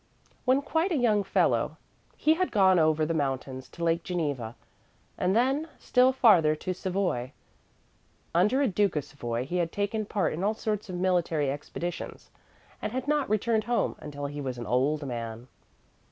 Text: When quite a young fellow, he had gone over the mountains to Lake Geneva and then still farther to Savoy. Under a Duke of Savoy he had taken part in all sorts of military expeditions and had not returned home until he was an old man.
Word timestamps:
When 0.45 0.63
quite 0.63 0.91
a 0.91 0.95
young 0.97 1.23
fellow, 1.23 1.77
he 2.17 2.33
had 2.33 2.51
gone 2.51 2.79
over 2.79 3.05
the 3.05 3.13
mountains 3.13 3.69
to 3.69 3.83
Lake 3.83 4.01
Geneva 4.03 4.55
and 5.15 5.35
then 5.35 5.67
still 5.77 6.11
farther 6.11 6.55
to 6.55 6.73
Savoy. 6.73 7.33
Under 8.33 8.63
a 8.63 8.67
Duke 8.67 8.95
of 8.95 9.05
Savoy 9.05 9.45
he 9.45 9.57
had 9.57 9.71
taken 9.71 10.07
part 10.07 10.33
in 10.33 10.43
all 10.43 10.55
sorts 10.55 10.89
of 10.89 10.95
military 10.95 11.51
expeditions 11.51 12.31
and 12.81 12.91
had 12.91 13.07
not 13.07 13.29
returned 13.29 13.65
home 13.65 13.95
until 13.99 14.25
he 14.25 14.41
was 14.41 14.57
an 14.57 14.65
old 14.65 15.05
man. 15.05 15.47